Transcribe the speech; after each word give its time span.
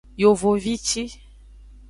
Yevovici. 0.21 1.03